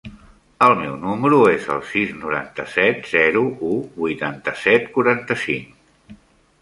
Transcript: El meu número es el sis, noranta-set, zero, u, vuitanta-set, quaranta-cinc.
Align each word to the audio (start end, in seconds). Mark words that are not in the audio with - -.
El 0.67 0.71
meu 0.77 0.95
número 1.01 1.41
es 1.49 1.67
el 1.75 1.83
sis, 1.91 2.15
noranta-set, 2.23 3.05
zero, 3.13 3.45
u, 3.73 3.77
vuitanta-set, 4.01 4.89
quaranta-cinc. 4.97 6.17